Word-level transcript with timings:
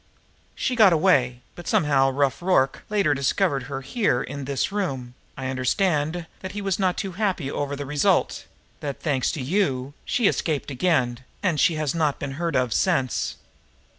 She 0.55 0.75
got 0.75 0.93
away; 0.93 1.41
but 1.53 1.67
somehow 1.67 2.09
Rough 2.09 2.41
Rorke 2.41 2.81
later 2.89 3.13
discovered 3.13 3.65
her 3.69 3.81
here 3.81 4.23
in 4.23 4.45
this 4.45 4.71
room, 4.71 5.13
I 5.37 5.45
understand 5.49 6.25
that 6.39 6.53
he 6.53 6.59
was 6.63 6.79
not 6.79 6.99
happy 6.99 7.51
over 7.51 7.75
the 7.75 7.85
result; 7.85 8.47
that, 8.79 8.99
thanks 8.99 9.31
to 9.33 9.43
you, 9.43 9.93
she 10.03 10.25
escaped 10.27 10.71
again, 10.71 11.19
and 11.43 11.61
has 11.61 11.93
not 11.93 12.17
been 12.17 12.31
heard 12.31 12.55
of 12.55 12.73
since." 12.73 13.35